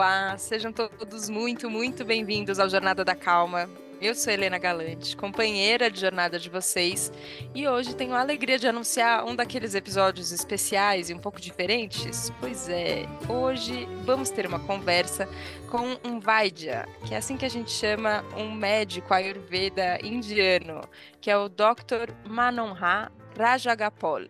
[0.00, 3.68] Olá, sejam todos muito, muito bem-vindos ao Jornada da Calma.
[4.00, 7.12] Eu sou Helena Galante, companheira de jornada de vocês,
[7.54, 12.32] e hoje tenho a alegria de anunciar um daqueles episódios especiais e um pouco diferentes.
[12.40, 15.28] Pois é, hoje vamos ter uma conversa
[15.70, 20.80] com um Vaidya, que é assim que a gente chama um médico ayurveda indiano,
[21.20, 22.14] que é o Dr.
[22.26, 24.22] Manonha Rajagopal.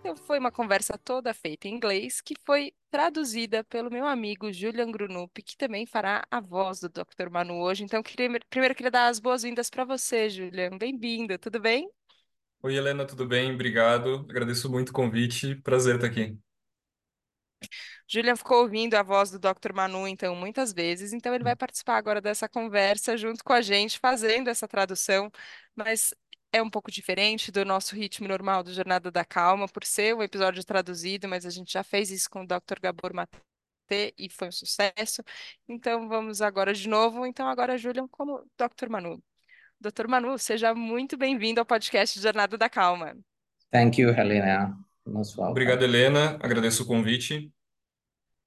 [0.00, 4.90] Então foi uma conversa toda feita em inglês, que foi traduzida pelo meu amigo Julian
[4.90, 7.28] Grunup, que também fará a voz do Dr.
[7.30, 7.84] Manu hoje.
[7.84, 10.76] Então, queria, primeiro queria dar as boas-vindas para você, Julian.
[10.78, 11.90] Bem-vindo, tudo bem?
[12.62, 13.52] Oi, Helena, tudo bem?
[13.54, 14.26] Obrigado.
[14.28, 15.54] Agradeço muito o convite.
[15.56, 16.38] Prazer estar aqui.
[18.06, 19.72] Julian ficou ouvindo a voz do Dr.
[19.74, 23.98] Manu, então, muitas vezes, então ele vai participar agora dessa conversa junto com a gente,
[23.98, 25.30] fazendo essa tradução,
[25.76, 26.14] mas
[26.52, 30.22] é um pouco diferente do nosso ritmo normal do Jornada da Calma, por ser um
[30.22, 32.80] episódio traduzido, mas a gente já fez isso com o Dr.
[32.80, 35.22] Gabor Maté e foi um sucesso.
[35.68, 37.26] Então vamos agora de novo.
[37.26, 38.88] Então agora Julian como Dr.
[38.88, 39.22] Manu.
[39.80, 40.08] Dr.
[40.08, 43.16] Manu, seja muito bem-vindo ao podcast Jornada da Calma.
[43.70, 44.76] Thank you, Helena.
[45.38, 46.38] Obrigado, Helena.
[46.42, 47.52] Agradeço o convite.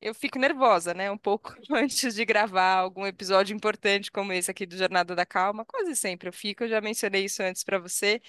[0.02, 1.12] Eu fico nervosa, né?
[1.12, 5.64] Um pouco antes de gravar algum episódio importante como esse aqui do Jornada da Calma.
[5.66, 8.22] Quase sempre eu fico, eu já mencionei isso antes para você.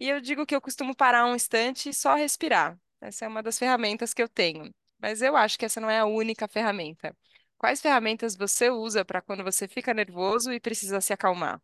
[0.00, 2.78] E eu digo que eu costumo parar um instante e só respirar.
[3.00, 4.72] Essa é uma das ferramentas que eu tenho.
[5.00, 7.16] Mas eu acho que essa não é a única ferramenta.
[7.58, 11.60] Quais ferramentas você usa para quando você fica nervoso e precisa se acalmar?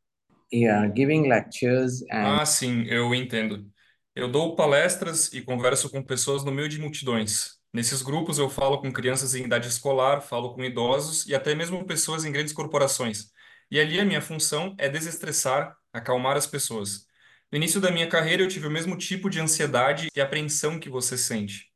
[0.52, 3.70] Yeah, giving lectures and Ah, sim, eu entendo.
[4.14, 7.58] Eu dou palestras e converso com pessoas no meio de multidões.
[7.72, 11.84] Nesses grupos eu falo com crianças em idade escolar, falo com idosos e até mesmo
[11.86, 13.30] pessoas em grandes corporações.
[13.70, 17.06] E ali a minha função é desestressar, acalmar as pessoas.
[17.50, 20.90] No início da minha carreira eu tive o mesmo tipo de ansiedade e apreensão que
[20.90, 21.70] você sente.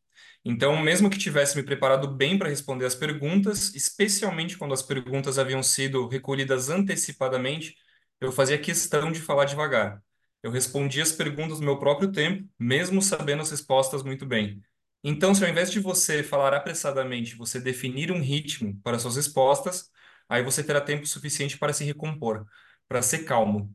[0.44, 5.38] Então, mesmo que tivesse me preparado bem para responder as perguntas, especialmente quando as perguntas
[5.38, 7.74] haviam sido recolhidas antecipadamente,
[8.20, 10.02] eu fazia questão de falar devagar.
[10.42, 14.62] Eu respondia as perguntas no meu próprio tempo, mesmo sabendo as respostas muito bem.
[15.04, 19.90] Então, se ao invés de você falar apressadamente, você definir um ritmo para suas respostas,
[20.28, 22.46] aí você terá tempo suficiente para se recompor,
[22.88, 23.74] para ser calmo.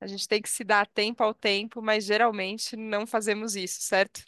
[0.00, 4.22] A gente tem que se dar tempo ao tempo, mas geralmente não fazemos isso, certo?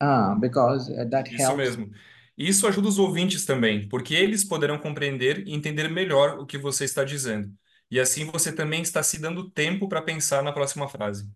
[0.00, 1.54] ah, because uh, that Isso helps.
[1.54, 1.90] mesmo.
[2.36, 6.56] E isso ajuda os ouvintes também, porque eles poderão compreender e entender melhor o que
[6.56, 7.52] você está dizendo.
[7.90, 11.28] E assim você também está se dando tempo para pensar na próxima frase.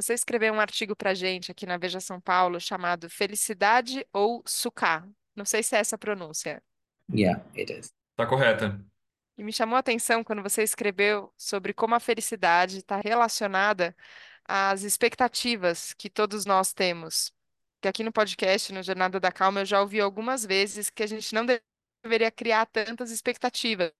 [0.00, 5.04] Você escreveu um artigo para gente aqui na Veja São Paulo chamado Felicidade ou Suká.
[5.34, 6.62] Não sei se é essa a pronúncia.
[7.12, 7.92] Yeah, it is.
[8.14, 8.80] Tá correta?
[9.36, 13.92] E me chamou a atenção quando você escreveu sobre como a felicidade está relacionada
[14.44, 17.32] às expectativas que todos nós temos.
[17.80, 21.08] Que aqui no podcast, no Jornada da Calma, eu já ouvi algumas vezes que a
[21.08, 21.44] gente não
[22.04, 23.92] deveria criar tantas expectativas.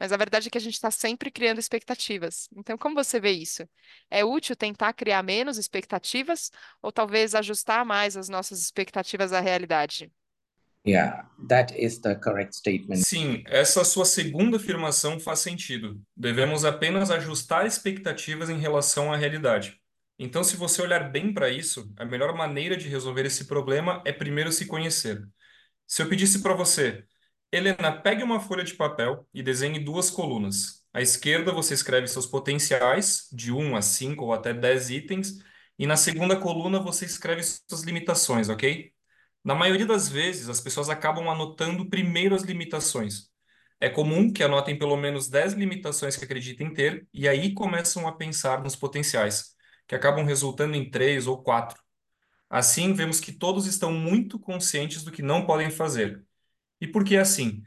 [0.00, 2.48] Mas a verdade é que a gente está sempre criando expectativas.
[2.56, 3.68] Então, como você vê isso?
[4.10, 6.50] É útil tentar criar menos expectativas
[6.80, 10.10] ou talvez ajustar mais as nossas expectativas à realidade?
[10.86, 13.02] Yeah, that is the correct statement.
[13.06, 16.00] Sim, essa sua segunda afirmação faz sentido.
[16.16, 19.78] Devemos apenas ajustar expectativas em relação à realidade.
[20.18, 24.12] Então, se você olhar bem para isso, a melhor maneira de resolver esse problema é
[24.12, 25.22] primeiro se conhecer.
[25.86, 27.04] Se eu pedisse para você,
[27.52, 30.84] Helena, pegue uma folha de papel e desenhe duas colunas.
[30.92, 35.38] À esquerda, você escreve seus potenciais, de 1 a 5 ou até 10 itens,
[35.78, 38.92] e na segunda coluna, você escreve suas limitações, ok?
[39.42, 43.30] Na maioria das vezes, as pessoas acabam anotando primeiro as limitações.
[43.80, 48.12] É comum que anotem pelo menos 10 limitações que acreditem ter e aí começam a
[48.12, 49.56] pensar nos potenciais,
[49.88, 51.80] que acabam resultando em 3 ou 4.
[52.50, 56.24] Assim, vemos que todos estão muito conscientes do que não podem fazer.
[56.80, 57.62] E por que assim?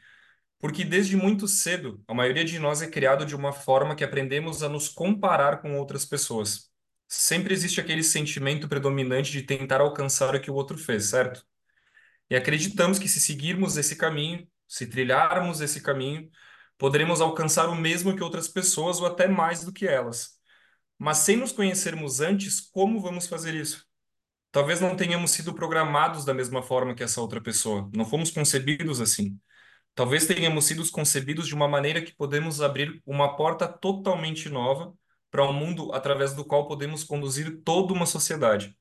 [0.60, 4.64] Porque desde muito cedo, a maioria de nós é criado de uma forma que aprendemos
[4.64, 6.72] a nos comparar com outras pessoas.
[7.08, 11.46] Sempre existe aquele sentimento predominante de tentar alcançar o que o outro fez, certo?
[12.30, 16.30] E acreditamos que se seguirmos esse caminho, se trilharmos esse caminho,
[16.78, 20.40] poderemos alcançar o mesmo que outras pessoas ou até mais do que elas.
[20.98, 23.86] Mas sem nos conhecermos antes, como vamos fazer isso?
[24.54, 27.90] Talvez não tenhamos sido programados da mesma forma que essa outra pessoa.
[27.96, 29.40] Não fomos concebidos assim.
[29.96, 34.94] Talvez tenhamos sido concebidos de uma maneira que podemos abrir uma porta totalmente nova
[35.32, 38.78] para um mundo através do qual podemos conduzir toda uma sociedade.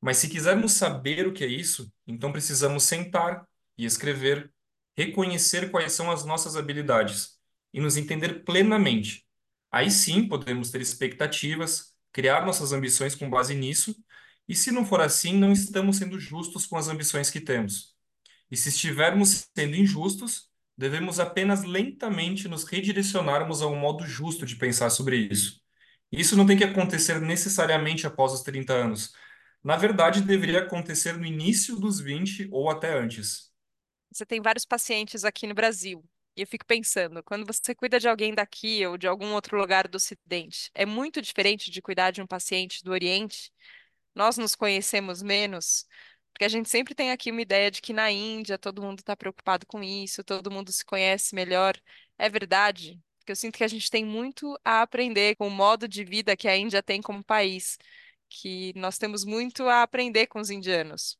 [0.00, 3.46] Mas se quisermos saber o que é isso, então precisamos sentar
[3.78, 4.52] e escrever,
[4.96, 7.38] reconhecer quais são as nossas habilidades
[7.72, 9.24] e nos entender plenamente.
[9.70, 13.94] Aí sim podemos ter expectativas, criar nossas ambições com base nisso,
[14.52, 17.96] e se não for assim, não estamos sendo justos com as ambições que temos.
[18.50, 24.56] E se estivermos sendo injustos, devemos apenas lentamente nos redirecionarmos a um modo justo de
[24.56, 25.58] pensar sobre isso.
[26.12, 29.14] Isso não tem que acontecer necessariamente após os 30 anos.
[29.64, 33.50] Na verdade, deveria acontecer no início dos 20 ou até antes.
[34.12, 36.04] Você tem vários pacientes aqui no Brasil.
[36.36, 39.88] E eu fico pensando, quando você cuida de alguém daqui ou de algum outro lugar
[39.88, 43.50] do Ocidente, é muito diferente de cuidar de um paciente do Oriente?
[44.14, 45.86] Nós nos conhecemos menos?
[46.32, 49.16] Porque a gente sempre tem aqui uma ideia de que na Índia todo mundo está
[49.16, 51.76] preocupado com isso, todo mundo se conhece melhor.
[52.18, 52.98] É verdade?
[53.18, 56.36] Porque eu sinto que a gente tem muito a aprender com o modo de vida
[56.36, 57.78] que a Índia tem como país,
[58.28, 61.18] que nós temos muito a aprender com os indianos.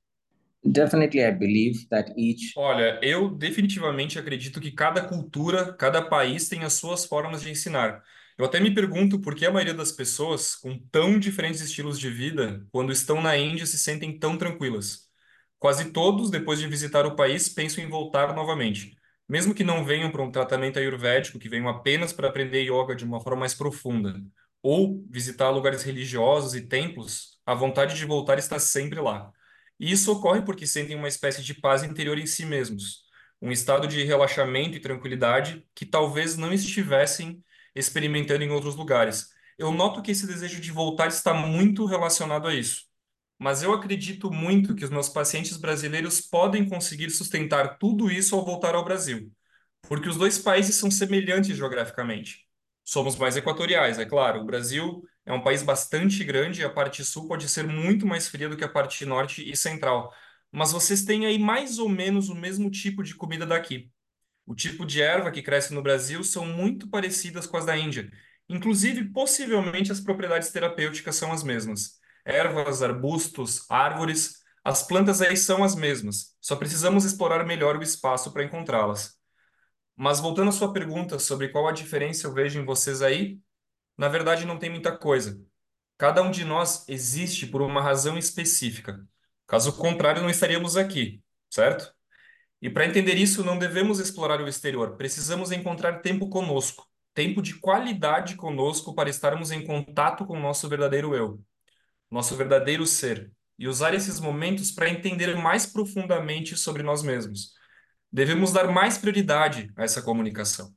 [0.64, 6.62] Definitely, I believe that each Olha, eu definitivamente acredito que cada cultura, cada país tem
[6.62, 8.02] as suas formas de ensinar.
[8.38, 12.10] Eu até me pergunto por que a maioria das pessoas com tão diferentes estilos de
[12.10, 15.08] vida, quando estão na Índia, se sentem tão tranquilas.
[15.58, 18.96] Quase todos, depois de visitar o país, pensam em voltar novamente.
[19.28, 23.04] Mesmo que não venham para um tratamento ayurvédico, que venham apenas para aprender yoga de
[23.04, 24.20] uma forma mais profunda,
[24.62, 29.32] ou visitar lugares religiosos e templos, a vontade de voltar está sempre lá.
[29.78, 33.04] E isso ocorre porque sentem uma espécie de paz interior em si mesmos,
[33.40, 37.42] um estado de relaxamento e tranquilidade que talvez não estivessem
[37.74, 39.28] experimentando em outros lugares.
[39.58, 42.84] Eu noto que esse desejo de voltar está muito relacionado a isso.
[43.38, 48.44] Mas eu acredito muito que os meus pacientes brasileiros podem conseguir sustentar tudo isso ao
[48.44, 49.32] voltar ao Brasil,
[49.82, 52.46] porque os dois países são semelhantes geograficamente.
[52.84, 54.40] Somos mais equatoriais, é claro.
[54.40, 58.28] O Brasil é um país bastante grande e a parte sul pode ser muito mais
[58.28, 60.12] fria do que a parte norte e central.
[60.50, 63.91] Mas vocês têm aí mais ou menos o mesmo tipo de comida daqui.
[64.46, 68.10] O tipo de erva que cresce no Brasil são muito parecidas com as da Índia.
[68.48, 71.98] Inclusive, possivelmente as propriedades terapêuticas são as mesmas.
[72.24, 76.36] Ervas, arbustos, árvores, as plantas aí são as mesmas.
[76.40, 79.16] Só precisamos explorar melhor o espaço para encontrá-las.
[79.96, 83.38] Mas voltando à sua pergunta sobre qual a diferença eu vejo em vocês aí,
[83.96, 85.40] na verdade não tem muita coisa.
[85.98, 89.06] Cada um de nós existe por uma razão específica.
[89.46, 91.94] Caso contrário, não estaríamos aqui, certo?
[92.62, 97.56] E para entender isso, não devemos explorar o exterior, precisamos encontrar tempo conosco, tempo de
[97.56, 101.42] qualidade conosco para estarmos em contato com o nosso verdadeiro eu,
[102.08, 107.52] nosso verdadeiro ser, e usar esses momentos para entender mais profundamente sobre nós mesmos.
[108.12, 110.72] Devemos dar mais prioridade a essa comunicação.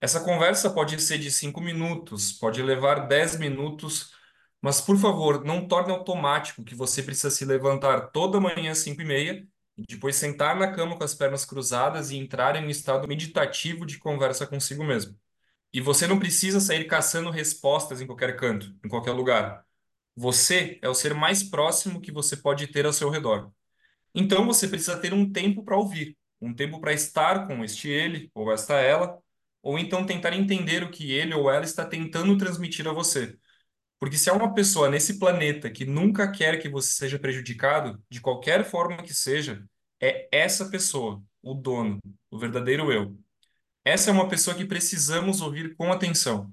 [0.00, 4.10] Essa conversa pode ser de cinco minutos, pode levar dez minutos,
[4.60, 9.00] mas por favor, não torne automático que você precisa se levantar toda manhã às cinco
[9.00, 9.46] e meia
[9.76, 13.98] depois sentar na cama com as pernas cruzadas e entrar em um estado meditativo de
[13.98, 15.16] conversa consigo mesmo.
[15.72, 19.64] E você não precisa sair caçando respostas em qualquer canto, em qualquer lugar.
[20.16, 23.50] Você é o ser mais próximo que você pode ter ao seu redor.
[24.14, 28.30] Então você precisa ter um tempo para ouvir, um tempo para estar com este ele
[28.34, 29.18] ou esta ela,
[29.62, 33.38] ou então tentar entender o que ele ou ela está tentando transmitir a você.
[34.02, 38.20] Porque se há uma pessoa nesse planeta que nunca quer que você seja prejudicado, de
[38.20, 39.64] qualquer forma que seja,
[40.00, 43.16] é essa pessoa, o dono, o verdadeiro eu.
[43.84, 46.52] Essa é uma pessoa que precisamos ouvir com atenção.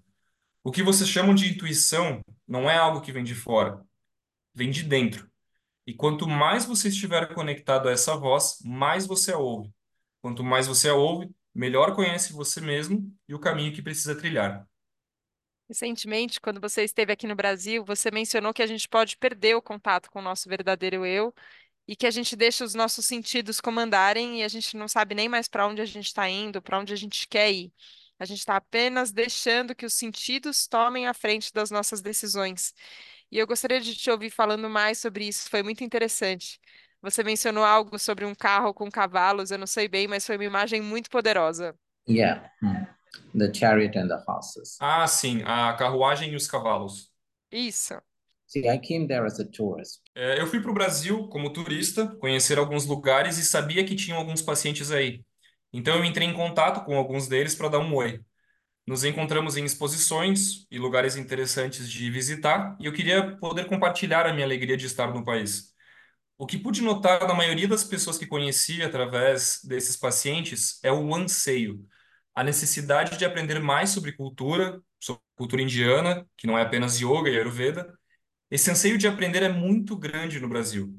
[0.63, 3.83] O que vocês chamam de intuição não é algo que vem de fora,
[4.53, 5.27] vem de dentro.
[5.87, 9.73] E quanto mais você estiver conectado a essa voz, mais você a ouve.
[10.21, 14.68] Quanto mais você a ouve, melhor conhece você mesmo e o caminho que precisa trilhar.
[15.69, 19.61] Recentemente, quando você esteve aqui no Brasil, você mencionou que a gente pode perder o
[19.61, 21.31] contato com o nosso verdadeiro eu
[21.87, 25.29] e que a gente deixa os nossos sentidos comandarem e a gente não sabe nem
[25.29, 27.71] mais para onde a gente está indo, para onde a gente quer ir.
[28.17, 32.73] A gente está apenas deixando que os sentidos tomem a frente das nossas decisões.
[33.31, 36.59] E eu gostaria de te ouvir falando mais sobre isso, foi muito interessante.
[36.99, 40.45] Você mencionou algo sobre um carro com cavalos, eu não sei bem, mas foi uma
[40.45, 41.77] imagem muito poderosa.
[42.07, 42.85] Yeah, hmm.
[43.33, 44.77] The chariot and the horses.
[44.79, 47.11] Ah, sim, a carruagem e os cavalos.
[47.51, 47.95] Isso.
[48.47, 49.99] See, I came there as a tourist.
[50.15, 54.17] É, eu fui para o Brasil como turista, conhecer alguns lugares e sabia que tinham
[54.17, 55.23] alguns pacientes aí.
[55.71, 58.19] Então eu entrei em contato com alguns deles para dar um oi.
[58.87, 64.33] Nos encontramos em exposições e lugares interessantes de visitar e eu queria poder compartilhar a
[64.33, 65.75] minha alegria de estar no país.
[66.37, 71.13] O que pude notar na maioria das pessoas que conheci através desses pacientes é o
[71.13, 71.85] anseio,
[72.39, 77.29] a necessidade de aprender mais sobre cultura, sobre cultura indiana, que não é apenas yoga
[77.29, 77.93] e ayurveda.
[78.49, 80.97] Esse anseio de aprender é muito grande no Brasil.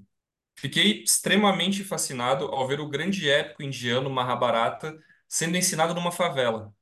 [0.54, 4.94] Fiquei extremamente fascinado ao ver o grande épico indiano Mahabharata
[5.26, 6.74] sendo ensinado numa favela.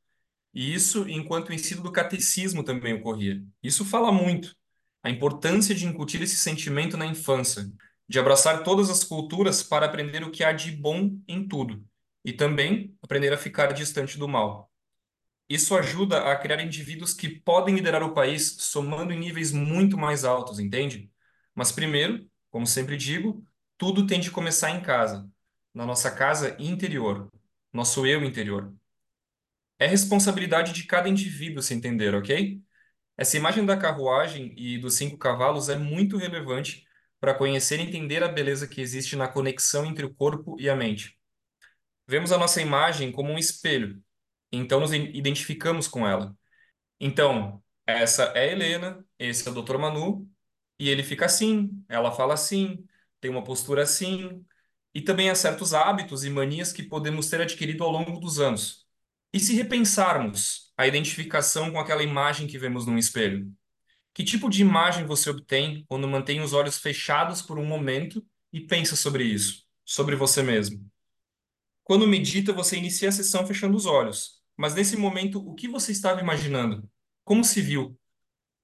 [0.52, 3.40] E isso enquanto o ensino do catecismo também ocorria.
[3.62, 4.56] Isso fala muito.
[5.04, 7.70] A importância de incutir esse sentimento na infância,
[8.08, 11.86] de abraçar todas as culturas para aprender o que há de bom em tudo.
[12.25, 14.70] E também aprender a ficar distante do mal.
[15.48, 20.25] Isso ajuda a criar indivíduos que podem liderar o país somando em níveis muito mais
[20.25, 21.10] altos, entende?
[21.54, 23.44] Mas primeiro, como sempre digo,
[23.78, 25.30] tudo tem de começar em casa,
[25.75, 27.30] na nossa casa interior,
[27.72, 28.75] nosso eu interior.
[29.78, 32.60] É responsabilidade de cada indivíduo se entender, ok?
[33.18, 36.87] Essa imagem da carruagem e dos cinco cavalos é muito relevante
[37.20, 40.76] para conhecer e entender a beleza que existe na conexão entre o corpo e a
[40.76, 41.17] mente.
[42.08, 44.02] Vemos a nossa imagem como um espelho,
[44.50, 46.34] então nos identificamos com ela.
[47.00, 49.78] Então, essa é Helena, esse é o Dr.
[49.78, 50.28] Manu,
[50.78, 52.84] e ele fica assim, ela fala assim,
[53.20, 54.44] tem uma postura assim,
[54.94, 58.86] e também há certos hábitos e manias que podemos ter adquirido ao longo dos anos.
[59.32, 63.52] E se repensarmos a identificação com aquela imagem que vemos num espelho?
[64.14, 68.60] Que tipo de imagem você obtém quando mantém os olhos fechados por um momento e
[68.60, 70.90] pensa sobre isso, sobre você mesmo?
[71.88, 74.42] Quando medita, você inicia a sessão fechando os olhos.
[74.54, 76.87] Mas nesse momento, o que você estava imaginando?
[77.25, 77.99] Como se viu?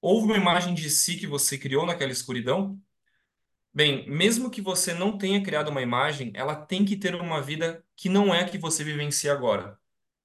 [0.03, 2.79] Houve uma imagem de si que você criou naquela escuridão?
[3.73, 7.83] Bem, mesmo que você não tenha criado uma imagem, ela tem que ter uma vida
[7.97, 9.79] que não é a que você vivencia agora.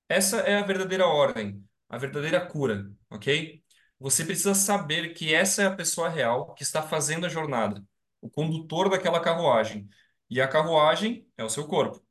[0.10, 3.64] Essa é a verdadeira ordem, a verdadeira cura, ok?
[4.00, 7.82] Você precisa saber que essa é a pessoa real que está fazendo a jornada,
[8.22, 9.90] o condutor daquela carruagem.
[10.30, 12.04] E a carruagem é o seu corpo.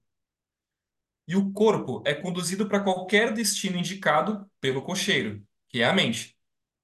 [1.28, 6.36] E o corpo é conduzido para qualquer destino indicado pelo cocheiro, que é a mente.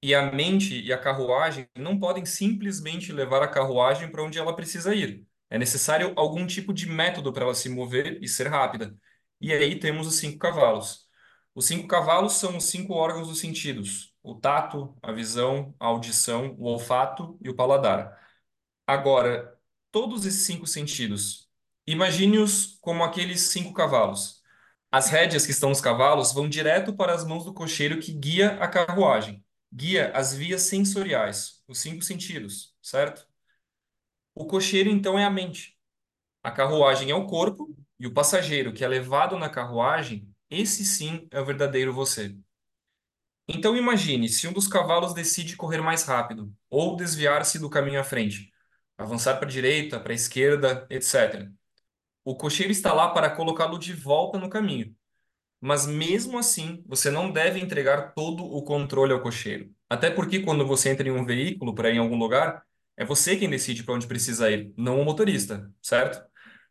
[0.03, 4.55] E a mente e a carruagem não podem simplesmente levar a carruagem para onde ela
[4.57, 5.27] precisa ir.
[5.51, 8.97] É necessário algum tipo de método para ela se mover e ser rápida.
[9.41, 11.09] E aí temos os cinco cavalos.
[11.55, 16.55] Os cinco cavalos são os cinco órgãos dos sentidos: o tato, a visão, a audição,
[16.59, 18.19] o olfato e o paladar.
[18.87, 19.57] Agora,
[19.91, 21.44] todos esses cinco sentidos,
[21.87, 24.43] imagine-os como aqueles cinco cavalos.
[24.91, 28.53] As rédeas que estão nos cavalos vão direto para as mãos do cocheiro que guia
[28.63, 33.27] a carruagem, guia as vias sensoriais, os cinco sentidos, certo?
[34.35, 35.77] O cocheiro, então, é a mente.
[36.43, 41.29] A carruagem é o corpo e o passageiro que é levado na carruagem, esse sim
[41.31, 42.37] é o verdadeiro você.
[43.47, 48.05] Então imagine se um dos cavalos decide correr mais rápido ou desviar-se do caminho à
[48.05, 48.51] frente,
[48.97, 51.53] avançar para a direita, para a esquerda, etc.
[52.25, 54.95] O cocheiro está lá para colocá-lo de volta no caminho.
[55.61, 59.71] Mas mesmo assim, você não deve entregar todo o controle ao cocheiro.
[59.89, 62.65] Até porque quando você entra em um veículo para ir em algum lugar,
[62.97, 66.25] é você quem decide para onde precisa ir, não o motorista, certo?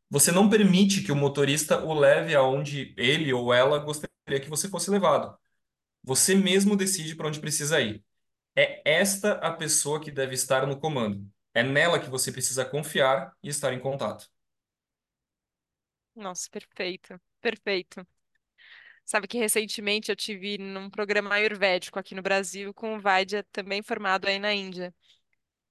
[0.09, 4.69] Você não permite que o motorista o leve aonde ele ou ela gostaria que você
[4.69, 5.37] fosse levado.
[6.03, 8.03] Você mesmo decide para onde precisa ir.
[8.55, 11.27] É esta a pessoa que deve estar no comando.
[11.53, 14.32] É nela que você precisa confiar e estar em contato.
[16.15, 18.05] Nossa, perfeito, perfeito.
[19.05, 23.81] Sabe que recentemente eu tive num programa ayurvédico aqui no Brasil com o Vaidya, também
[23.83, 24.93] formado aí na Índia.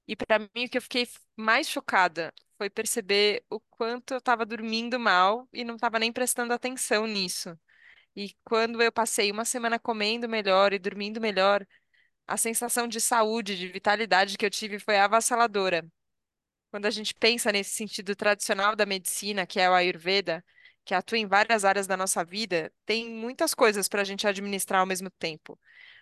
[0.09, 4.47] E para mim o que eu fiquei mais chocada foi perceber o quanto eu estava
[4.47, 7.59] dormindo mal e não estava nem prestando atenção nisso.
[8.17, 11.67] E quando eu passei uma semana comendo melhor e dormindo melhor,
[12.27, 15.87] a sensação de saúde, de vitalidade que eu tive foi avassaladora.
[16.73, 20.43] Quando a gente pensa nesse sentido tradicional da medicina, que é o Ayurveda,
[20.87, 24.81] que atua em várias áreas da nossa vida, tem muitas coisas para a gente administrar
[24.81, 25.61] ao mesmo tempo.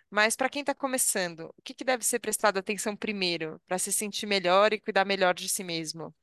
[0.08, 3.90] Mas para quem está começando, o que que deve ser prestado atenção primeiro para se
[3.90, 6.14] sentir melhor e cuidar melhor de si mesmo?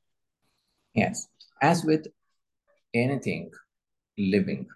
[0.96, 1.28] Yes.
[1.60, 2.10] As with
[2.94, 3.50] anything
[4.16, 4.66] living,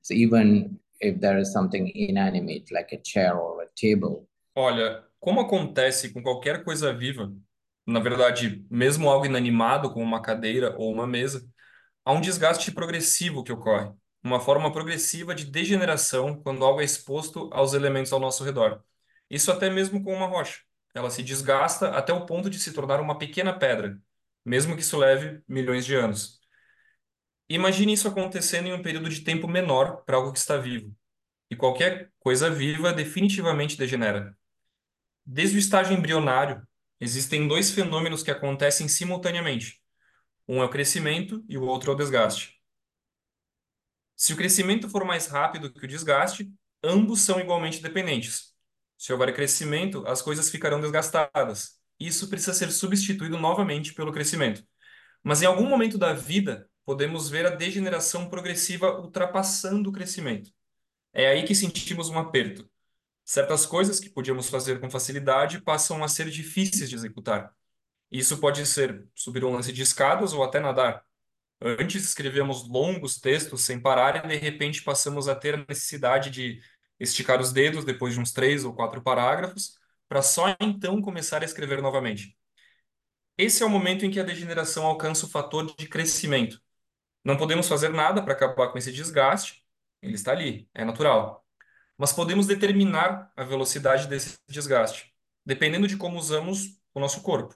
[0.00, 5.40] so even if there is something inanimate like a chair or a table, Olha, como
[5.40, 7.32] acontece com qualquer coisa viva,
[7.86, 11.46] na verdade, mesmo algo inanimado, como uma cadeira ou uma mesa,
[12.04, 17.50] há um desgaste progressivo que ocorre, uma forma progressiva de degeneração quando algo é exposto
[17.52, 18.82] aos elementos ao nosso redor.
[19.30, 20.60] Isso até mesmo com uma rocha.
[20.94, 23.98] Ela se desgasta até o ponto de se tornar uma pequena pedra,
[24.44, 26.40] mesmo que isso leve milhões de anos.
[27.48, 30.94] Imagine isso acontecendo em um período de tempo menor para algo que está vivo.
[31.50, 34.36] E qualquer coisa viva definitivamente degenera.
[35.24, 36.66] Desde o estágio embrionário,
[37.02, 39.82] existem dois fenômenos que acontecem simultaneamente.
[40.46, 42.62] Um é o crescimento e o outro é o desgaste.
[44.14, 46.48] Se o crescimento for mais rápido que o desgaste,
[46.82, 48.54] ambos são igualmente dependentes.
[48.96, 51.80] Se houver crescimento, as coisas ficarão desgastadas.
[51.98, 54.64] Isso precisa ser substituído novamente pelo crescimento.
[55.24, 60.52] Mas em algum momento da vida, podemos ver a degeneração progressiva ultrapassando o crescimento.
[61.12, 62.70] É aí que sentimos um aperto.
[63.24, 67.54] Certas coisas que podíamos fazer com facilidade passam a ser difíceis de executar.
[68.10, 71.04] Isso pode ser subir um lance de escadas ou até nadar.
[71.60, 76.60] Antes escrevíamos longos textos sem parar e de repente passamos a ter a necessidade de
[76.98, 81.44] esticar os dedos depois de uns três ou quatro parágrafos, para só então começar a
[81.44, 82.36] escrever novamente.
[83.36, 86.60] Esse é o momento em que a degeneração alcança o fator de crescimento.
[87.24, 89.64] Não podemos fazer nada para acabar com esse desgaste,
[90.02, 91.41] ele está ali, é natural.
[92.02, 95.14] Mas podemos determinar a velocidade desse desgaste,
[95.46, 97.54] dependendo de como usamos o nosso corpo.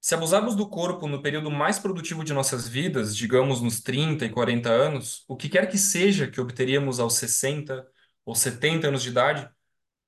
[0.00, 4.30] Se abusarmos do corpo no período mais produtivo de nossas vidas, digamos nos 30 e
[4.30, 7.84] 40 anos, o que quer que seja que obteríamos aos 60
[8.24, 9.50] ou 70 anos de idade,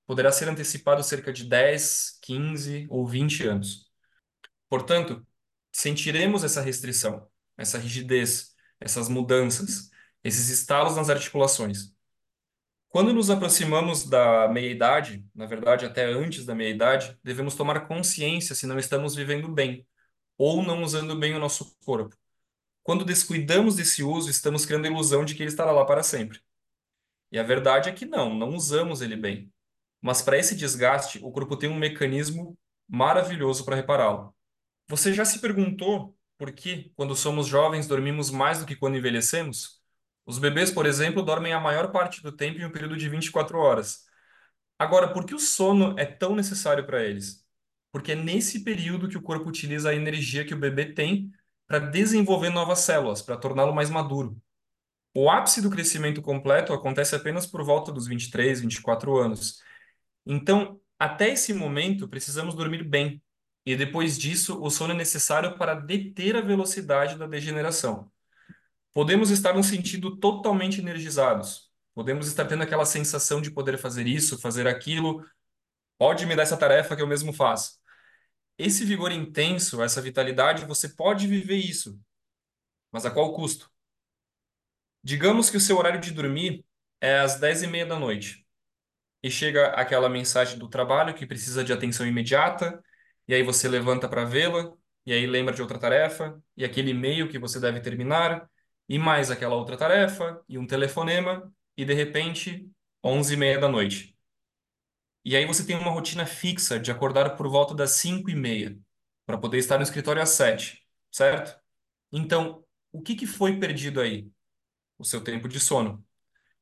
[0.07, 3.91] poderá ser antecipado cerca de 10, 15 ou 20 anos.
[4.69, 5.27] Portanto,
[5.73, 9.91] sentiremos essa restrição, essa rigidez, essas mudanças,
[10.23, 11.94] esses estalos nas articulações.
[12.95, 18.69] Quando nos aproximamos da meia-idade, na verdade até antes da meia-idade, devemos tomar consciência se
[18.69, 19.85] não estamos vivendo bem
[20.39, 22.17] ou não usando bem o nosso corpo.
[22.85, 26.39] Quando descuidamos desse uso, estamos criando a ilusão de que ele estará lá para sempre.
[27.33, 29.53] E a verdade é que não, não usamos ele bem.
[30.01, 32.57] Mas para esse desgaste, o corpo tem um mecanismo
[32.89, 34.33] maravilhoso para repará-lo.
[34.87, 39.84] Você já se perguntou por que, quando somos jovens, dormimos mais do que quando envelhecemos?
[40.27, 43.59] Os bebês, por exemplo, dormem a maior parte do tempo em um período de 24
[43.59, 44.05] horas.
[44.79, 47.45] Agora, por que o sono é tão necessário para eles?
[47.93, 51.31] Porque é nesse período que o corpo utiliza a energia que o bebê tem
[51.67, 54.37] para desenvolver novas células, para torná-lo mais maduro.
[55.15, 59.63] O ápice do crescimento completo acontece apenas por volta dos 23, 24 anos.
[60.27, 63.23] Então, até esse momento, precisamos dormir bem.
[63.65, 68.11] E depois disso, o sono é necessário para deter a velocidade da degeneração.
[68.95, 71.69] Podemos estar num sentido totalmente energizados.
[71.95, 75.27] Podemos estar tendo aquela sensação de poder fazer isso, fazer aquilo.
[75.99, 77.79] Pode me dar essa tarefa que eu mesmo faço.
[78.57, 81.99] Esse vigor intenso, essa vitalidade, você pode viver isso.
[82.93, 83.69] Mas a qual custo?
[85.03, 86.65] Digamos que o seu horário de dormir
[87.01, 88.47] é às 10 e meia da noite.
[89.23, 92.83] E chega aquela mensagem do trabalho que precisa de atenção imediata,
[93.27, 94.73] e aí você levanta para vê-la,
[95.05, 98.49] e aí lembra de outra tarefa, e aquele e-mail que você deve terminar,
[98.89, 102.69] e mais aquela outra tarefa, e um telefonema, e de repente,
[103.03, 104.17] 11 e meia da noite.
[105.25, 108.79] E aí você tem uma rotina fixa de acordar por volta das 5 e meia,
[109.27, 111.59] para poder estar no escritório às 7, certo?
[112.13, 114.31] Então, o que que foi perdido aí?
[114.99, 116.05] O seu tempo de sono.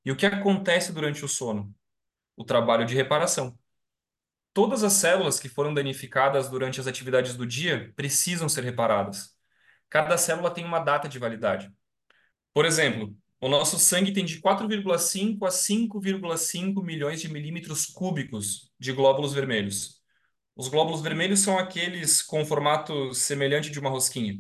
[0.05, 1.75] E o que acontece durante o sono?
[2.37, 3.59] O trabalho de reparação.
[4.53, 9.35] Todas as células que foram danificadas durante as atividades do dia precisam ser reparadas.
[9.89, 11.73] Cada célula tem uma data de validade.
[12.55, 18.93] Por exemplo, o nosso sangue tem de 4,5 a 5,5 milhões de milímetros cúbicos de
[18.93, 20.01] glóbulos vermelhos.
[20.55, 24.39] Os glóbulos vermelhos são aqueles com formato semelhante de uma rosquinha.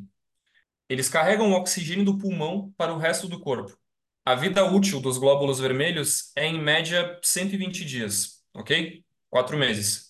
[0.89, 3.77] Eles carregam o oxigênio do pulmão para o resto do corpo.
[4.25, 9.03] A vida útil dos glóbulos vermelhos é, em média, 120 dias, ok?
[9.31, 10.09] Quatro meses.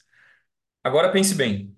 [0.84, 1.76] Agora pense bem.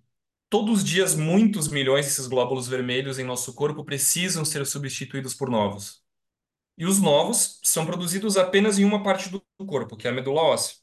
[0.49, 5.51] Todos os dias, muitos milhões desses glóbulos vermelhos em nosso corpo precisam ser substituídos por
[5.51, 6.04] novos.
[6.77, 10.43] E os novos são produzidos apenas em uma parte do corpo, que é a medula
[10.43, 10.77] óssea.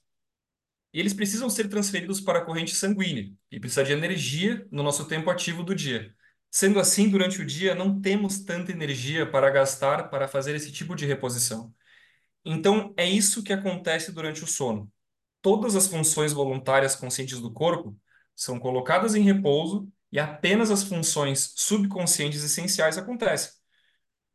[0.94, 5.06] E eles precisam ser transferidos para a corrente sanguínea, e precisa de energia no nosso
[5.08, 6.14] tempo ativo do dia.
[6.50, 10.96] Sendo assim, durante o dia, não temos tanta energia para gastar para fazer esse tipo
[10.96, 11.74] de reposição.
[12.44, 14.92] Então, é isso que acontece durante o sono.
[15.42, 17.98] Todas as funções voluntárias conscientes do corpo
[18.36, 23.61] são colocadas em repouso e apenas as funções subconscientes essenciais acontecem.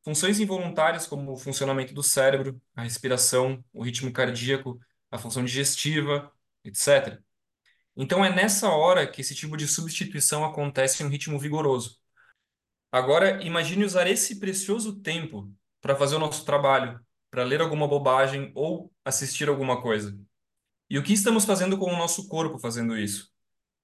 [0.06, 4.78] Funções involuntárias, como o funcionamento do cérebro, a respiração, o ritmo cardíaco,
[5.10, 6.30] a função digestiva,
[6.62, 7.20] etc.
[7.96, 11.98] Então é nessa hora que esse tipo de substituição acontece em um ritmo vigoroso.
[12.92, 18.52] Agora, imagine usar esse precioso tempo para fazer o nosso trabalho, para ler alguma bobagem
[18.54, 20.16] ou assistir alguma coisa.
[20.88, 23.32] E o que estamos fazendo com o nosso corpo fazendo isso?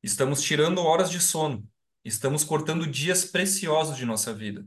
[0.00, 1.68] Estamos tirando horas de sono,
[2.04, 4.64] estamos cortando dias preciosos de nossa vida.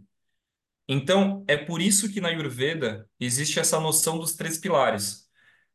[0.87, 5.27] Então, é por isso que na Ayurveda existe essa noção dos três pilares.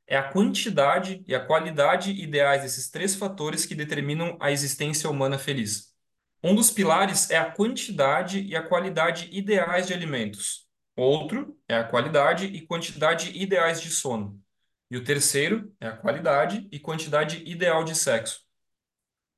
[0.06, 5.38] É a quantidade e a qualidade ideais desses três fatores que determinam a existência humana
[5.38, 5.94] feliz.
[6.42, 10.66] Um dos pilares é a quantidade e a qualidade ideais de alimentos.
[10.96, 14.40] Outro é a qualidade e quantidade ideais de sono.
[14.90, 18.40] E o terceiro é a qualidade e quantidade ideal de sexo.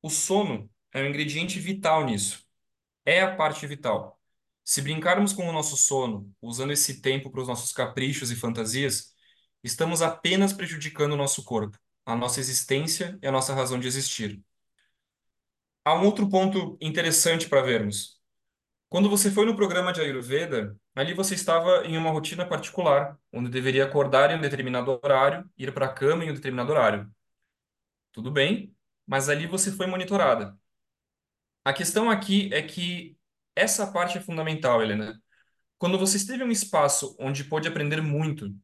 [0.03, 2.45] O sono é um ingrediente vital nisso.
[3.05, 4.22] É a parte vital.
[4.65, 9.15] Se brincarmos com o nosso sono, usando esse tempo para os nossos caprichos e fantasias,
[9.63, 14.43] estamos apenas prejudicando o nosso corpo, a nossa existência e a nossa razão de existir.
[15.85, 18.21] Há um outro ponto interessante para vermos.
[18.89, 23.51] Quando você foi no programa de Ayurveda, ali você estava em uma rotina particular, onde
[23.51, 27.11] deveria acordar em um determinado horário, ir para a cama em um determinado horário.
[28.13, 28.75] Tudo bem,
[29.07, 30.57] mas ali você foi monitorada.
[31.65, 33.17] A questão aqui é que
[33.55, 35.21] essa parte é fundamental, Helena.
[35.79, 38.55] Quando você esteve em um espaço onde pôde aprender muito,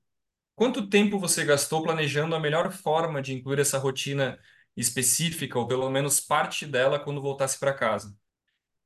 [0.54, 4.38] quanto tempo você gastou planejando a melhor forma de incluir essa rotina
[4.76, 8.14] específica, ou pelo menos parte dela, quando voltasse para casa?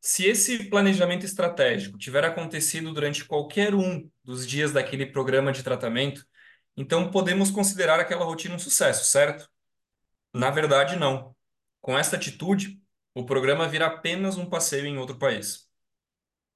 [0.01, 6.27] Se esse planejamento estratégico tiver acontecido durante qualquer um dos dias daquele programa de tratamento,
[6.77, 9.49] então podemos considerar aquela rotina um sucesso, certo?
[10.35, 11.35] Na verdade, não.
[11.81, 12.81] Com esta atitude,
[13.15, 15.72] o programa vira apenas um passeio em outro país.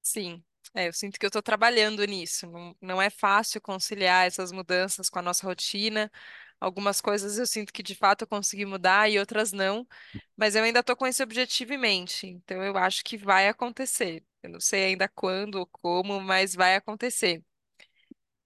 [0.09, 0.43] Sim,
[0.73, 2.47] é, eu sinto que eu estou trabalhando nisso.
[2.49, 6.11] Não, não é fácil conciliar essas mudanças com a nossa rotina.
[6.59, 9.87] Algumas coisas eu sinto que de fato eu consegui mudar e outras não,
[10.35, 12.27] mas eu ainda estou com esse objetivo em mente.
[12.27, 14.23] Então eu acho que vai acontecer.
[14.41, 17.43] Eu não sei ainda quando ou como, mas vai acontecer.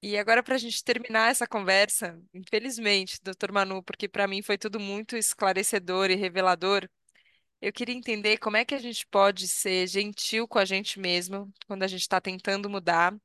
[0.04, 4.58] E agora, para a gente terminar essa conversa, infelizmente, doutor Manu, porque para mim foi
[4.58, 6.89] tudo muito esclarecedor e revelador,
[7.62, 11.54] eu queria entender como é que a gente pode ser gentil com a gente mesmo
[11.67, 13.15] quando a gente está tentando mudar,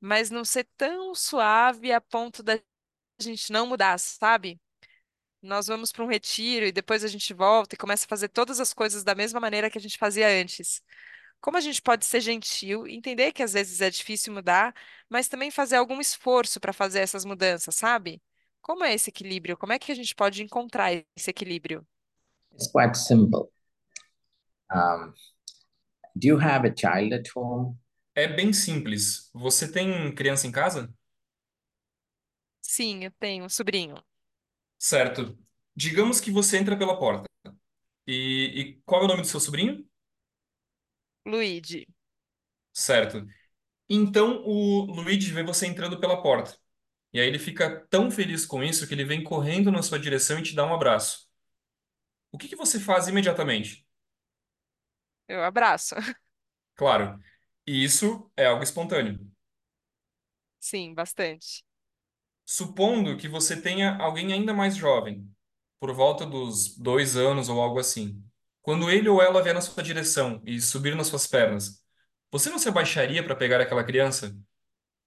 [0.00, 2.60] mas não ser tão suave a ponto da
[3.20, 4.60] gente não mudar, sabe?
[5.42, 8.60] Nós vamos para um retiro e depois a gente volta e começa a fazer todas
[8.60, 10.82] as coisas da mesma maneira que a gente fazia antes.
[11.40, 14.74] Como a gente pode ser gentil, entender que às vezes é difícil mudar,
[15.10, 18.22] mas também fazer algum esforço para fazer essas mudanças, sabe?
[18.62, 19.56] Como é esse equilíbrio?
[19.56, 21.86] Como é que a gente pode encontrar esse equilíbrio?
[22.54, 23.50] It's quite simple.
[24.70, 25.14] Um,
[26.18, 27.78] do you have a child at home?
[28.14, 29.30] É bem simples.
[29.34, 30.92] Você tem criança em casa?
[32.60, 34.02] Sim, eu tenho um sobrinho.
[34.78, 35.38] Certo.
[35.74, 37.28] Digamos que você entra pela porta.
[38.06, 39.86] E, e qual é o nome do seu sobrinho?
[41.26, 41.84] Luigi.
[42.72, 43.26] Certo.
[43.90, 46.56] Então o Luigi vê você entrando pela porta.
[47.12, 50.38] E aí ele fica tão feliz com isso que ele vem correndo na sua direção
[50.40, 51.28] e te dá um abraço.
[52.32, 53.86] O que que você faz imediatamente?
[55.28, 55.94] Eu abraço.
[56.74, 57.18] Claro,
[57.66, 59.18] isso é algo espontâneo.
[60.60, 61.62] Sim, bastante.
[62.44, 65.28] Supondo que você tenha alguém ainda mais jovem,
[65.80, 68.22] por volta dos dois anos ou algo assim.
[68.60, 71.82] Quando ele ou ela vier na sua direção e subir nas suas pernas,
[72.30, 74.36] você não se abaixaria para pegar aquela criança?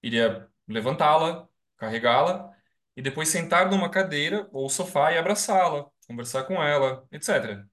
[0.03, 2.51] Iria levantá-la, carregá-la
[2.95, 7.67] e depois sentar numa cadeira ou sofá e abraçá-la, conversar com ela, etc.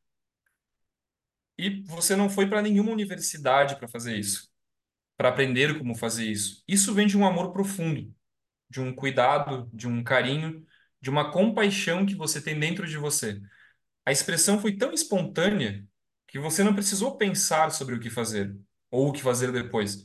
[1.59, 4.49] E você não foi para nenhuma universidade para fazer isso,
[5.17, 6.65] para aprender como fazer isso.
[6.69, 8.15] Isso vem de um amor profundo,
[8.71, 10.67] de um cuidado, de um carinho,
[11.01, 13.41] de uma compaixão que você tem dentro de você.
[14.07, 15.87] A expressão foi tão espontânea
[16.29, 18.57] que você não precisou pensar sobre o que fazer
[18.91, 20.05] ou o que fazer depois.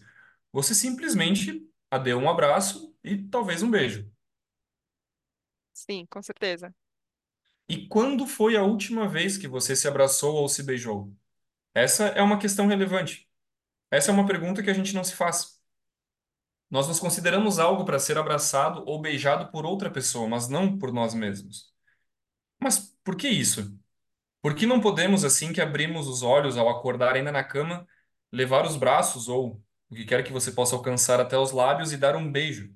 [0.54, 1.62] Você simplesmente
[1.92, 4.10] a deu um abraço e talvez um beijo.
[5.74, 6.74] Sim, com certeza.
[7.70, 11.14] E quando foi a última vez que você se abraçou ou se beijou?
[11.74, 13.30] Essa é uma questão relevante.
[13.92, 15.62] Essa é uma pergunta que a gente não se faz.
[16.70, 20.92] Nós nos consideramos algo para ser abraçado ou beijado por outra pessoa, mas não por
[20.92, 21.74] nós mesmos.
[22.62, 23.78] Mas por que isso?
[24.42, 27.88] Por que não podemos, assim que abrimos os olhos ao acordar ainda na cama,
[28.32, 31.98] levar os braços ou o que quer que você possa alcançar até os lábios e
[31.98, 32.74] dar um beijo?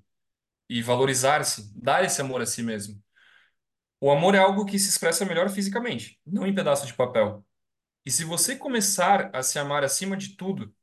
[0.69, 3.01] E valorizar-se, dar esse amor a si mesmo.
[4.01, 7.45] O amor é algo que se expressa melhor fisicamente, não em pedaço de papel.
[8.05, 10.73] E se você começar a se amar acima de tudo,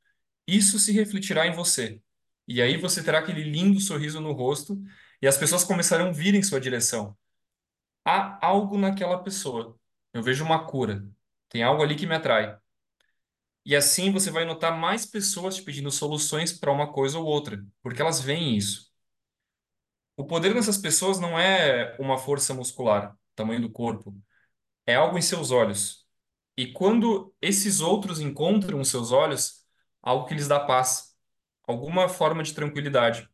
[0.47, 2.01] isso se refletirá em você.
[2.47, 4.81] E aí você terá aquele lindo sorriso no rosto
[5.21, 7.17] e as pessoas começarão a vir em sua direção.
[8.05, 9.79] Há algo naquela pessoa.
[10.13, 11.07] Eu vejo uma cura.
[11.49, 12.57] Tem algo ali que me atrai.
[13.65, 17.63] E assim você vai notar mais pessoas te pedindo soluções para uma coisa ou outra,
[17.81, 18.88] porque elas veem isso.
[20.19, 24.13] O poder nessas pessoas não é uma força muscular, tamanho do corpo.
[24.85, 26.05] É algo em seus olhos.
[26.57, 29.65] E quando esses outros encontram os seus olhos,
[30.01, 31.15] algo que lhes dá paz,
[31.63, 33.29] alguma forma de tranquilidade.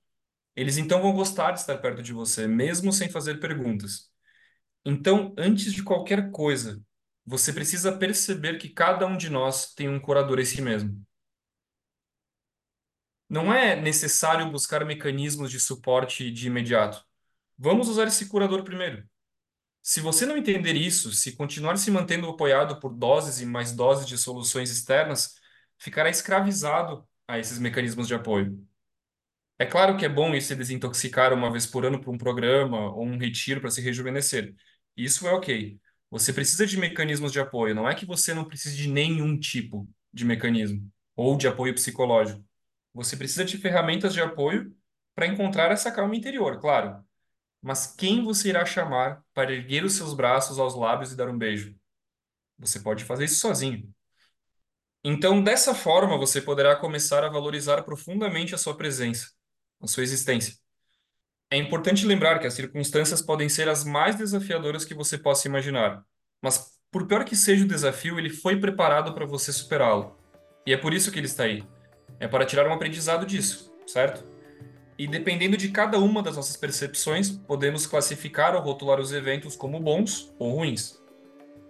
[0.56, 4.12] Eles então vão gostar de estar perto de você, mesmo sem fazer perguntas.
[4.86, 6.80] Então, antes de qualquer coisa,
[7.26, 11.04] você precisa perceber que cada um de nós tem um curador em si mesmo.
[13.30, 17.04] Não é necessário buscar mecanismos de suporte de imediato.
[17.58, 19.08] Vamos usar esse curador primeiro.
[19.84, 24.08] Se você não entender isso, se continuar se mantendo apoiado por doses e mais doses
[24.08, 25.36] de soluções externas,
[25.80, 28.68] ficará escravizado a esses mecanismos de apoio.
[29.58, 32.94] É claro que é bom ir se desintoxicar uma vez por ano para um programa
[32.94, 34.54] ou um retiro para se rejuvenescer.
[34.98, 35.80] Isso é ok.
[36.12, 39.88] Você precisa de mecanismos de apoio, não é que você não precise de nenhum tipo
[40.14, 40.90] de mecanismo.
[41.16, 42.44] ou de apoio psicológico.
[42.96, 44.74] Você precisa de ferramentas de apoio
[45.14, 47.04] para encontrar essa calma interior, claro.
[47.62, 51.38] Mas quem você irá chamar para erguer os seus braços aos lábios e dar um
[51.38, 51.76] beijo?
[52.58, 53.94] Você pode fazer isso sozinho.
[55.04, 59.30] Então, dessa forma, você poderá começar a valorizar profundamente a sua presença,
[59.82, 60.56] a sua existência.
[61.52, 66.04] É importante lembrar que as circunstâncias podem ser as mais desafiadoras que você possa imaginar,
[66.42, 70.18] mas por pior que seja o desafio, ele foi preparado para você superá-lo.
[70.66, 71.62] E é por isso que ele está aí.
[72.20, 74.24] É para tirar um aprendizado disso, certo?
[74.98, 79.80] E dependendo de cada uma das nossas percepções, podemos classificar ou rotular os eventos como
[79.80, 81.02] bons ou ruins.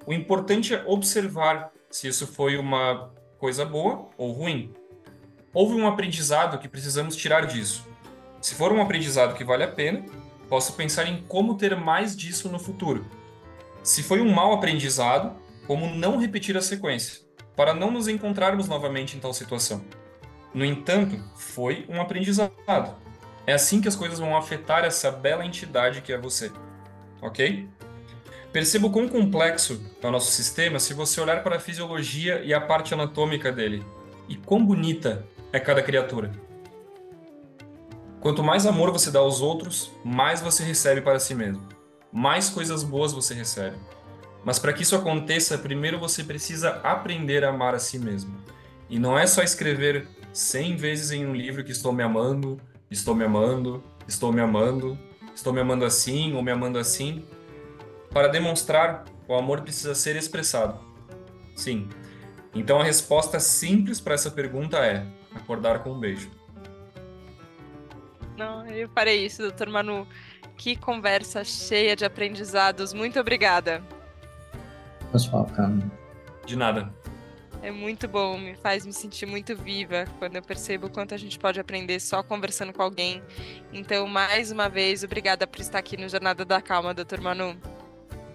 [0.05, 4.73] O importante é observar se isso foi uma coisa boa ou ruim.
[5.51, 7.87] Houve um aprendizado que precisamos tirar disso.
[8.41, 10.05] Se for um aprendizado que vale a pena,
[10.47, 13.05] posso pensar em como ter mais disso no futuro.
[13.81, 17.21] Se foi um mau aprendizado, como não repetir a sequência,
[17.55, 19.83] para não nos encontrarmos novamente em tal situação.
[20.55, 22.95] No entanto, foi um aprendizado.
[23.45, 26.49] É assim que as coisas vão afetar essa bela entidade que é você.
[27.21, 27.67] Ok?
[28.53, 32.53] Perceba o quão complexo é o nosso sistema se você olhar para a fisiologia e
[32.53, 33.85] a parte anatômica dele.
[34.29, 36.31] E quão bonita é cada criatura.
[38.21, 41.67] Quanto mais amor você dá aos outros, mais você recebe para si mesmo.
[42.13, 43.75] Mais coisas boas você recebe.
[44.45, 48.33] Mas para que isso aconteça, primeiro você precisa aprender a amar a si mesmo.
[48.89, 52.59] E não é só escrever 100 vezes em um livro que estou me amando,
[52.91, 54.99] estou me amando, estou me amando,
[55.33, 57.25] estou me amando assim ou me amando assim,
[58.11, 60.77] para demonstrar, o amor precisa ser expressado.
[61.55, 61.87] Sim.
[62.53, 66.29] Então a resposta simples para essa pergunta é acordar com um beijo.
[68.35, 70.05] Não, eu farei isso, doutor Manu.
[70.57, 72.91] Que conversa cheia de aprendizados.
[72.91, 73.81] Muito obrigada.
[75.13, 75.89] Welcome.
[76.45, 76.93] De nada.
[77.65, 81.17] É muito bom, me faz me sentir muito viva quando eu percebo o quanto a
[81.17, 83.23] gente pode aprender só conversando com alguém.
[83.73, 87.59] Então, mais uma vez, obrigada por estar aqui no Jornada da Calma, doutor Manu.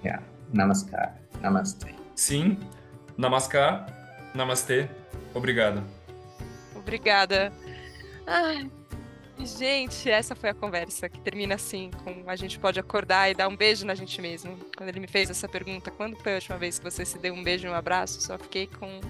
[0.04, 0.20] Yeah.
[0.52, 1.16] Namaskar.
[1.40, 1.94] Namaste.
[2.16, 2.58] Sim.
[3.16, 3.86] Namaskar.
[4.34, 4.88] Namastê.
[5.32, 5.84] Obrigado.
[6.74, 7.52] Obrigada.
[8.26, 8.68] Ai,
[9.46, 13.48] gente, essa foi a conversa que termina assim, com a gente pode acordar e dar
[13.48, 14.58] um beijo na gente mesmo.
[14.76, 17.34] Quando ele me fez essa pergunta, quando foi a última vez que você se deu
[17.34, 18.20] um beijo e um abraço?
[18.20, 19.00] Só fiquei com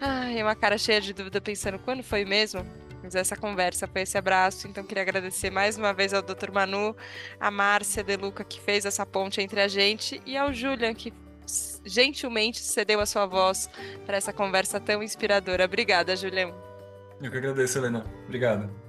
[0.00, 2.64] ai, uma cara cheia de dúvida pensando quando foi mesmo?
[3.02, 4.66] Mas essa conversa foi esse abraço.
[4.66, 6.50] Então, queria agradecer mais uma vez ao Dr.
[6.52, 6.96] Manu,
[7.38, 11.12] a Márcia Deluca, que fez essa ponte entre a gente, e ao Julian, que
[11.84, 13.70] gentilmente cedeu a sua voz
[14.04, 15.64] para essa conversa tão inspiradora.
[15.64, 16.52] Obrigada, Julian.
[17.22, 18.04] Eu que agradeço, Helena.
[18.26, 18.87] Obrigado.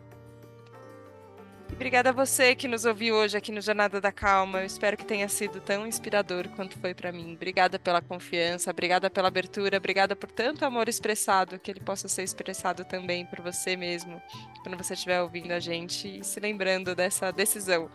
[1.79, 4.59] Obrigada a você que nos ouviu hoje aqui no Jornada da Calma.
[4.59, 7.35] Eu espero que tenha sido tão inspirador quanto foi para mim.
[7.35, 12.23] Obrigada pela confiança, obrigada pela abertura, obrigada por tanto amor expressado, que ele possa ser
[12.23, 14.21] expressado também por você mesmo,
[14.61, 17.89] quando você estiver ouvindo a gente e se lembrando dessa decisão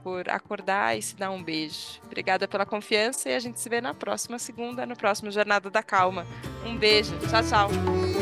[0.00, 2.00] por acordar e se dar um beijo.
[2.04, 5.82] Obrigada pela confiança e a gente se vê na próxima segunda, no próximo Jornada da
[5.82, 6.24] Calma.
[6.64, 7.18] Um beijo.
[7.28, 8.13] Tchau, tchau.